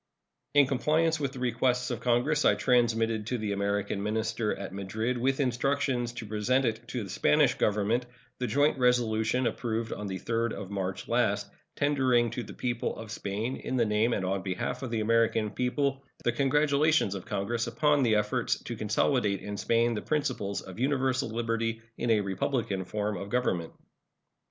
[0.55, 5.15] In compliance with the request of Congress, I transmitted to the American minister at Madrid,
[5.15, 8.07] with instructions to present it to the Spanish Government,
[8.39, 13.11] the joint resolution approved on the 3d of March last, tendering to the people of
[13.11, 17.25] Spain, in the name and on the behalf of the American people, the congratulations of
[17.25, 22.21] Congress upon the efforts to consolidate in Spain the principles of universal liberty in a
[22.21, 23.71] republican form of government.